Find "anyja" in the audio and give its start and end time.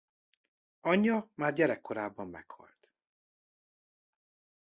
0.81-1.29